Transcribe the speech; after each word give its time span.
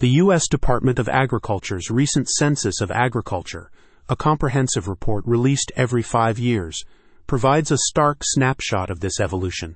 The 0.00 0.20
U.S. 0.22 0.46
Department 0.46 1.00
of 1.00 1.08
Agriculture's 1.08 1.90
recent 1.90 2.28
Census 2.28 2.80
of 2.80 2.92
Agriculture, 2.92 3.68
a 4.08 4.14
comprehensive 4.14 4.86
report 4.86 5.24
released 5.26 5.72
every 5.74 6.04
five 6.04 6.38
years, 6.38 6.84
provides 7.26 7.72
a 7.72 7.78
stark 7.78 8.18
snapshot 8.22 8.90
of 8.90 9.00
this 9.00 9.18
evolution, 9.18 9.74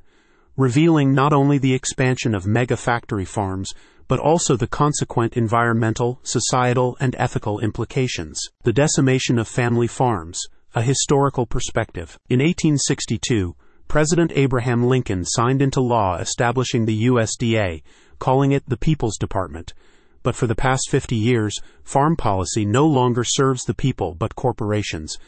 revealing 0.56 1.12
not 1.12 1.32
only 1.32 1.58
the 1.58 1.74
expansion 1.74 2.37
of 2.37 2.46
mega 2.46 2.77
factory 2.77 3.24
farms, 3.24 3.72
but 4.06 4.21
also 4.21 4.54
the 4.56 4.69
consequent 4.69 5.37
environmental, 5.37 6.21
societal, 6.23 6.97
and 7.01 7.17
ethical 7.19 7.59
implications. 7.59 8.41
The 8.63 8.73
decimation 8.73 9.41
of 9.41 9.49
family 9.49 9.89
farms, 9.89 10.41
a 10.73 10.83
historical 10.83 11.47
perspective. 11.47 12.17
In 12.29 12.39
1862, 12.39 13.57
President 13.89 14.31
Abraham 14.37 14.85
Lincoln 14.85 15.25
signed 15.25 15.61
into 15.61 15.81
law 15.81 16.16
establishing 16.19 16.84
the 16.84 17.07
USDA, 17.07 17.83
calling 18.20 18.52
it 18.52 18.69
the 18.69 18.77
People's 18.77 19.19
Department. 19.19 19.75
But 20.23 20.37
for 20.37 20.47
the 20.47 20.55
past 20.55 20.89
50 20.91 21.16
years, 21.16 21.61
farm 21.83 22.17
policy 22.17 22.65
no 22.65 22.87
longer 22.87 23.25
serves 23.25 23.65
the 23.65 23.75
people 23.75 24.15
but 24.15 24.37
corporations, 24.37 25.19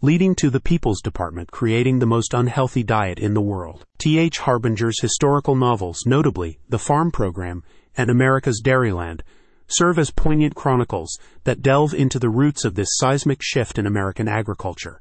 leading 0.00 0.34
to 0.36 0.50
the 0.50 0.60
People's 0.60 1.00
Department 1.00 1.50
creating 1.50 1.98
the 1.98 2.06
most 2.06 2.34
unhealthy 2.34 2.82
diet 2.82 3.18
in 3.18 3.34
the 3.34 3.40
world. 3.40 3.84
T.H. 3.98 4.40
Harbinger's 4.40 5.00
historical 5.00 5.56
novels, 5.56 6.00
notably 6.06 6.58
The 6.68 6.78
Farm 6.78 7.10
Program 7.10 7.64
and 7.96 8.10
America's 8.10 8.60
Dairyland, 8.62 9.22
serve 9.66 9.98
as 9.98 10.10
poignant 10.10 10.54
chronicles 10.54 11.18
that 11.44 11.62
delve 11.62 11.94
into 11.94 12.18
the 12.18 12.28
roots 12.28 12.64
of 12.64 12.74
this 12.74 12.90
seismic 12.92 13.38
shift 13.40 13.78
in 13.78 13.86
American 13.86 14.28
agriculture. 14.28 15.00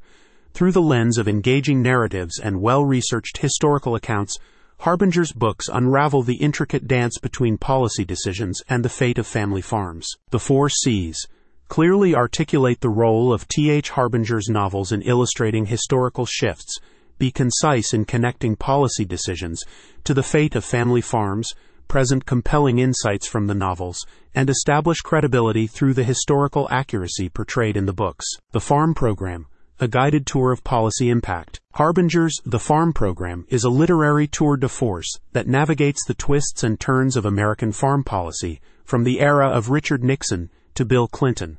Through 0.53 0.72
the 0.72 0.81
lens 0.81 1.17
of 1.17 1.27
engaging 1.27 1.81
narratives 1.81 2.39
and 2.39 2.61
well 2.61 2.85
researched 2.85 3.39
historical 3.39 3.95
accounts, 3.95 4.38
Harbinger's 4.83 5.31
books 5.31 5.69
unravel 5.71 6.23
the 6.23 6.35
intricate 6.35 6.89
dance 6.89 7.17
between 7.17 7.57
policy 7.57 8.03
decisions 8.03 8.61
and 8.67 8.83
the 8.83 8.89
fate 8.89 9.17
of 9.17 9.25
family 9.25 9.61
farms. 9.61 10.09
The 10.31 10.39
Four 10.39 10.67
C's 10.67 11.25
clearly 11.69 12.13
articulate 12.13 12.81
the 12.81 12.89
role 12.89 13.31
of 13.31 13.47
T.H. 13.47 13.91
Harbinger's 13.91 14.49
novels 14.49 14.91
in 14.91 15.02
illustrating 15.03 15.67
historical 15.67 16.25
shifts, 16.25 16.81
be 17.17 17.31
concise 17.31 17.93
in 17.93 18.03
connecting 18.03 18.58
policy 18.58 19.05
decisions 19.05 19.63
to 20.03 20.13
the 20.13 20.21
fate 20.21 20.53
of 20.53 20.66
family 20.66 20.99
farms, 20.99 21.53
present 21.88 22.25
compelling 22.25 22.80
insights 22.80 23.25
from 23.25 23.47
the 23.47 23.55
novels, 23.55 24.05
and 24.36 24.49
establish 24.49 24.99
credibility 24.99 25.65
through 25.65 25.93
the 25.93 26.03
historical 26.03 26.67
accuracy 26.69 27.30
portrayed 27.30 27.77
in 27.77 27.86
the 27.86 27.93
books. 27.93 28.25
The 28.52 28.59
Farm 28.59 28.93
Program 28.93 29.47
a 29.84 29.88
guided 29.89 30.26
tour 30.26 30.53
of 30.53 30.64
policy 30.64 31.09
impact. 31.09 31.59
Harbinger's 31.76 32.39
The 32.45 32.58
Farm 32.58 32.94
Program 32.94 33.45
is 33.50 33.66
a 33.66 33.70
literary 33.70 34.28
tour 34.28 34.56
de 34.56 34.70
force 34.70 35.20
that 35.34 35.45
navigates 35.45 36.06
the 36.08 36.14
twists 36.14 36.64
and 36.64 36.80
turns 36.80 37.17
of 37.17 37.26
American 37.26 37.73
farm 37.73 38.06
policy 38.06 38.61
from 38.86 39.04
the 39.04 39.20
era 39.20 39.50
of 39.50 39.72
Richard 39.72 40.02
Nixon 40.02 40.50
to 40.76 40.86
Bill 40.86 41.09
Clinton. 41.09 41.58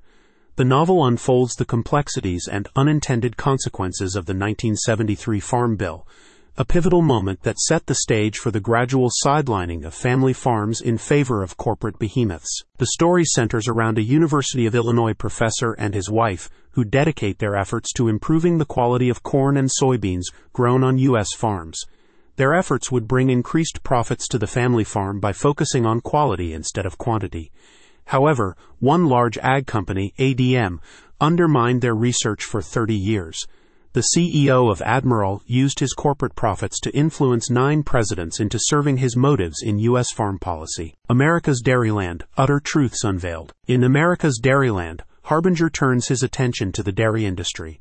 The 0.56 0.64
novel 0.64 1.05
unfolds 1.05 1.56
the 1.56 1.67
complexities 1.67 2.48
and 2.50 2.67
unintended 2.75 3.36
consequences 3.36 4.17
of 4.17 4.25
the 4.25 4.33
1973 4.33 5.39
Farm 5.41 5.77
Bill, 5.77 6.06
a 6.56 6.64
pivotal 6.64 7.02
moment 7.02 7.42
that 7.42 7.58
set 7.58 7.86
the 7.86 7.97
stage 7.97 8.38
for 8.38 8.52
the 8.52 8.60
gradual 8.60 9.10
sidelining 9.24 9.84
of 9.84 9.92
family 9.92 10.33
farms 10.33 10.80
in 10.80 10.96
favor 10.96 11.42
of 11.42 11.56
corporate 11.56 11.98
behemoths. 11.98 12.62
The 12.78 12.86
story 12.86 13.24
centers 13.24 13.66
around 13.66 13.98
a 13.98 14.05
University 14.05 14.64
of 14.64 14.74
Illinois 14.77 15.14
professor 15.14 15.72
and 15.72 15.94
his 15.94 16.08
wife 16.08 16.48
who 16.70 16.84
dedicate 16.84 17.41
their 17.41 17.56
efforts 17.56 17.92
to 17.94 18.06
improving 18.06 18.58
the 18.58 18.64
quality 18.64 19.08
of 19.08 19.24
corn 19.24 19.56
and 19.56 19.69
soybeans 19.69 20.27
grown 20.52 20.84
on 20.84 20.96
U.S. 20.98 21.33
farms. 21.34 21.80
Their 22.36 22.55
efforts 22.55 22.89
would 22.89 23.08
bring 23.08 23.30
increased 23.30 23.83
profits 23.83 24.28
to 24.28 24.39
the 24.39 24.46
family 24.46 24.84
farm 24.84 25.18
by 25.18 25.33
focusing 25.33 25.84
on 25.84 26.00
quality 26.00 26.52
instead 26.52 26.86
of 26.86 26.98
quantity. 26.98 27.50
However, 28.06 28.56
one 28.78 29.06
large 29.06 29.39
ag 29.39 29.66
company, 29.66 30.14
ADM, 30.20 30.78
undermined 31.20 31.83
their 31.83 31.96
research 31.96 32.44
for 32.44 32.62
30 32.62 32.94
years. 32.94 33.44
The 33.94 34.08
CEO 34.16 34.72
of 34.72 34.82
Admiral 34.82 35.40
used 35.46 35.78
his 35.78 35.92
corporate 35.92 36.34
profits 36.34 36.80
to 36.80 36.90
influence 36.96 37.48
nine 37.48 37.84
presidents 37.84 38.40
into 38.40 38.58
serving 38.60 38.96
his 38.96 39.16
motives 39.16 39.62
in 39.62 39.78
U.S. 39.78 40.10
farm 40.10 40.40
policy. 40.40 40.96
America's 41.08 41.62
Dairyland, 41.62 42.22
Utter 42.36 42.58
Truths 42.58 43.04
Unveiled. 43.04 43.52
In 43.68 43.84
America's 43.84 44.40
Dairyland, 44.42 45.02
Harbinger 45.27 45.70
turns 45.70 46.08
his 46.08 46.24
attention 46.24 46.72
to 46.72 46.83
the 46.83 46.90
dairy 46.90 47.24
industry, 47.24 47.80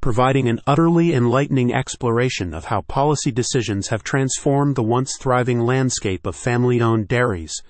providing 0.00 0.48
an 0.48 0.60
utterly 0.66 1.12
enlightening 1.12 1.74
exploration 1.74 2.54
of 2.54 2.64
how 2.64 2.80
policy 2.80 3.30
decisions 3.30 3.88
have 3.88 4.02
transformed 4.02 4.76
the 4.76 4.82
once 4.82 5.18
thriving 5.20 5.60
landscape 5.60 6.26
of 6.26 6.34
family 6.34 6.80
owned 6.80 7.06
dairies 7.06 7.60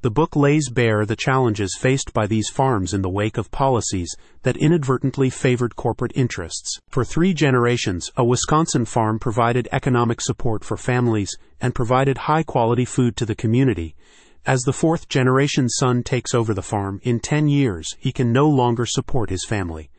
the 0.00 0.10
book 0.10 0.36
lays 0.36 0.70
bare 0.70 1.04
the 1.04 1.16
challenges 1.16 1.76
faced 1.76 2.12
by 2.12 2.24
these 2.24 2.48
farms 2.48 2.94
in 2.94 3.02
the 3.02 3.08
wake 3.08 3.36
of 3.36 3.50
policies 3.50 4.14
that 4.42 4.56
inadvertently 4.56 5.28
favored 5.28 5.74
corporate 5.74 6.12
interests. 6.14 6.78
For 6.88 7.04
three 7.04 7.34
generations, 7.34 8.08
a 8.16 8.24
Wisconsin 8.24 8.84
farm 8.84 9.18
provided 9.18 9.68
economic 9.72 10.20
support 10.20 10.62
for 10.62 10.76
families 10.76 11.36
and 11.60 11.74
provided 11.74 12.18
high 12.18 12.44
quality 12.44 12.84
food 12.84 13.16
to 13.16 13.26
the 13.26 13.34
community. 13.34 13.96
As 14.46 14.62
the 14.62 14.72
fourth 14.72 15.08
generation 15.08 15.68
son 15.68 16.04
takes 16.04 16.32
over 16.32 16.54
the 16.54 16.62
farm, 16.62 17.00
in 17.02 17.18
10 17.18 17.48
years, 17.48 17.96
he 17.98 18.12
can 18.12 18.32
no 18.32 18.48
longer 18.48 18.86
support 18.86 19.30
his 19.30 19.44
family. 19.44 19.90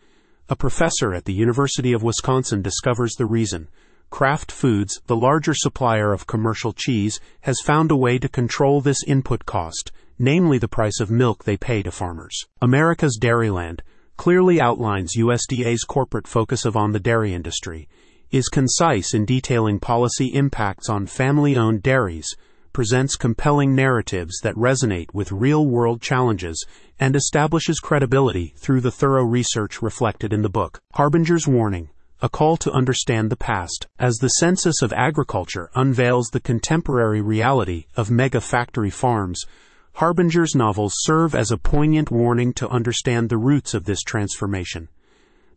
A 0.48 0.56
professor 0.56 1.14
at 1.14 1.26
the 1.26 1.34
University 1.34 1.92
of 1.92 2.04
Wisconsin 2.04 2.62
discovers 2.62 3.16
the 3.16 3.26
reason 3.26 3.68
Kraft 4.10 4.52
Foods, 4.52 5.02
the 5.08 5.16
larger 5.16 5.54
supplier 5.54 6.12
of 6.14 6.28
commercial 6.28 6.74
cheese, 6.74 7.20
has 7.42 7.62
found 7.62 7.92
a 7.92 7.96
way 7.96 8.18
to 8.18 8.28
control 8.28 8.82
this 8.82 9.04
input 9.06 9.46
cost, 9.46 9.92
namely 10.18 10.58
the 10.58 10.68
price 10.68 11.00
of 11.00 11.12
milk 11.12 11.44
they 11.44 11.56
pay 11.56 11.84
to 11.84 11.92
farmers. 11.92 12.46
America's 12.62 13.18
Dairyland 13.22 13.82
clearly 14.18 14.60
outlines 14.60 15.16
USDA's 15.16 15.86
corporate 15.86 16.28
focus 16.28 16.66
of 16.66 16.76
on 16.76 16.92
the 16.92 17.00
dairy 17.00 17.34
industry, 17.34 17.88
is 18.32 18.50
concise 18.50 19.14
in 19.14 19.24
detailing 19.24 19.80
policy 19.80 20.28
impacts 20.34 20.90
on 20.90 21.08
family 21.08 21.56
owned 21.56 21.82
dairies, 21.82 22.36
presents 22.74 23.16
compelling 23.16 23.74
narratives 23.74 24.40
that 24.44 24.56
resonate 24.56 25.14
with 25.14 25.32
real 25.32 25.66
world 25.66 26.02
challenges, 26.02 26.66
and 27.00 27.16
establishes 27.16 27.80
credibility 27.80 28.54
through 28.58 28.82
the 28.82 28.92
thorough 28.92 29.24
research 29.24 29.82
reflected 29.82 30.34
in 30.34 30.42
the 30.42 30.50
book. 30.50 30.82
Harbinger's 30.96 31.48
Warning 31.48 31.90
a 32.22 32.30
call 32.30 32.58
to 32.58 32.72
understand 32.72 33.30
the 33.30 33.38
past, 33.38 33.88
as 33.98 34.18
the 34.18 34.28
Census 34.28 34.82
of 34.82 34.92
Agriculture 34.94 35.70
unveils 35.74 36.30
the 36.30 36.40
contemporary 36.40 37.22
reality 37.22 37.86
of 37.96 38.12
mega 38.12 38.42
factory 38.42 38.90
farms. 38.90 39.46
Harbinger's 39.94 40.56
novels 40.56 40.94
serve 40.98 41.34
as 41.34 41.52
a 41.52 41.58
poignant 41.58 42.12
warning 42.12 42.54
to 42.54 42.70
understand 42.70 43.30
the 43.30 43.38
roots 43.38 43.74
of 43.74 43.86
this 43.86 44.02
transformation. 44.02 44.90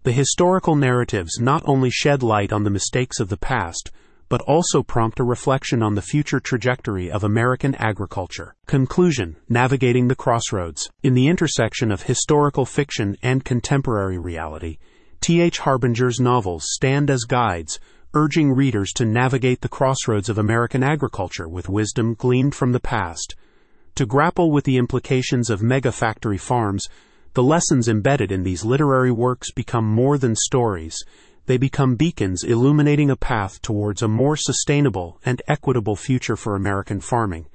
The 0.05 0.13
historical 0.13 0.77
narratives 0.77 1.39
not 1.41 1.63
only 1.65 1.91
shed 1.91 2.23
light 2.23 2.53
on 2.53 2.65
the 2.65 2.71
mistakes 2.71 3.21
of 3.21 3.29
the 3.29 3.37
past, 3.37 3.91
but 4.29 4.41
also 4.43 4.83
prompt 4.83 5.21
a 5.21 5.25
reflection 5.25 5.83
on 5.83 5.95
the 5.95 6.01
future 6.01 6.41
trajectory 6.41 7.11
of 7.11 7.23
American 7.23 7.75
agriculture. 7.75 8.55
Conclusion 8.67 9.37
Navigating 9.49 10.09
the 10.09 10.15
Crossroads. 10.15 10.89
In 11.03 11.15
the 11.15 11.29
intersection 11.29 11.93
of 11.93 12.05
historical 12.05 12.65
fiction 12.65 13.17
and 13.23 13.45
contemporary 13.45 14.19
reality, 14.19 14.79
T.H. 15.23 15.61
Harbinger's 15.61 16.19
novels 16.19 16.65
stand 16.67 17.09
as 17.09 17.23
guides, 17.23 17.79
urging 18.13 18.51
readers 18.51 18.91
to 18.95 19.05
navigate 19.05 19.61
the 19.61 19.69
crossroads 19.69 20.29
of 20.29 20.37
American 20.37 20.83
agriculture 20.83 21.49
with 21.49 21.69
wisdom 21.69 22.15
gleaned 22.15 22.57
from 22.57 22.73
the 22.73 22.81
past. 22.81 23.37
To 23.95 24.05
grapple 24.05 24.51
with 24.51 24.65
the 24.65 24.79
implications 24.79 25.49
of 25.49 25.63
mega 25.63 25.93
factory 25.93 26.39
farms, 26.39 26.89
the 27.35 27.43
lessons 27.45 27.87
embedded 27.87 28.33
in 28.33 28.43
these 28.43 28.65
literary 28.65 29.13
works 29.13 29.53
become 29.53 29.85
more 29.85 30.19
than 30.19 30.35
stories. 30.35 30.99
They 31.47 31.57
become 31.57 31.95
beacons 31.95 32.43
illuminating 32.43 33.09
a 33.09 33.15
path 33.15 33.63
towards 33.63 34.03
a 34.03 34.09
more 34.09 34.37
sustainable 34.37 35.21
and 35.25 35.41
equitable 35.47 35.95
future 35.95 36.35
for 36.35 36.57
American 36.57 36.99
farming. 37.01 37.47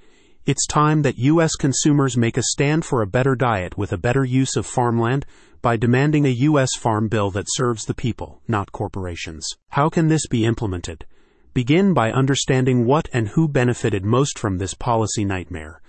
It's 0.46 0.66
time 0.66 1.02
that 1.02 1.18
U.S. 1.18 1.56
consumers 1.56 2.16
make 2.16 2.38
a 2.38 2.44
stand 2.44 2.86
for 2.86 3.02
a 3.02 3.08
better 3.08 3.36
diet 3.36 3.78
with 3.78 3.92
a 3.92 3.98
better 3.98 4.24
use 4.24 4.56
of 4.56 4.66
farmland 4.66 5.26
by 5.62 5.78
demanding 5.78 6.26
a 6.26 6.40
U.S. 6.50 6.76
farm 6.78 7.08
bill 7.08 7.32
that 7.32 7.46
serves 7.48 7.86
the 7.86 7.94
people, 7.94 8.42
not 8.48 8.72
corporations. 8.72 9.48
How 9.70 9.90
can 9.90 10.08
this 10.08 10.28
be 10.28 10.46
implemented? 10.46 11.06
Begin 11.54 11.94
by 11.94 12.12
understanding 12.12 12.86
what 12.86 13.10
and 13.12 13.30
who 13.30 13.48
benefited 13.48 14.06
most 14.06 14.38
from 14.38 14.58
this 14.58 14.74
policy 14.74 15.26
nightmare. 15.26 15.82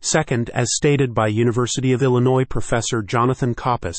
Second, 0.00 0.50
as 0.50 0.74
stated 0.74 1.14
by 1.14 1.28
University 1.28 1.92
of 1.92 2.02
Illinois 2.02 2.44
professor 2.44 3.02
Jonathan 3.02 3.54
Coppess, 3.54 3.96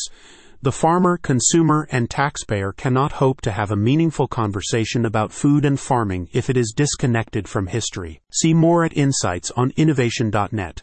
the 0.62 0.72
farmer, 0.72 1.18
consumer, 1.18 1.88
and 1.92 2.10
taxpayer 2.10 2.72
cannot 2.72 3.12
hope 3.14 3.42
to 3.42 3.52
have 3.52 3.72
a 3.72 3.76
meaningful 3.76 4.28
conversation 4.28 5.06
about 5.06 5.32
food 5.32 5.66
and 5.66 5.80
farming 5.80 6.30
if 6.34 6.50
it 6.50 6.58
is 6.58 6.74
disconnected 6.76 7.48
from 7.48 7.68
history. 7.68 8.22
See 8.32 8.54
more 8.54 8.84
at 8.84 8.98
Insights 8.98 9.52
on 9.52 9.74
Innovation.net. 9.78 10.82